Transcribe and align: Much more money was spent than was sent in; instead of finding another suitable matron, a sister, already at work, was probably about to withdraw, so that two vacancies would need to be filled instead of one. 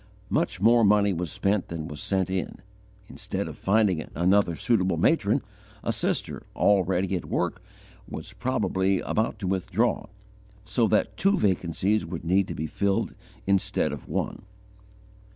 Much 0.31 0.59
more 0.59 0.83
money 0.83 1.13
was 1.13 1.31
spent 1.31 1.67
than 1.67 1.87
was 1.87 2.01
sent 2.01 2.27
in; 2.27 2.57
instead 3.07 3.47
of 3.47 3.55
finding 3.55 4.01
another 4.15 4.55
suitable 4.55 4.97
matron, 4.97 5.43
a 5.83 5.93
sister, 5.93 6.41
already 6.55 7.15
at 7.15 7.25
work, 7.25 7.61
was 8.09 8.33
probably 8.33 8.99
about 9.01 9.37
to 9.37 9.45
withdraw, 9.45 10.07
so 10.65 10.87
that 10.87 11.17
two 11.17 11.37
vacancies 11.37 12.03
would 12.03 12.25
need 12.25 12.47
to 12.47 12.55
be 12.55 12.65
filled 12.65 13.13
instead 13.45 13.91
of 13.93 14.09
one. 14.09 14.41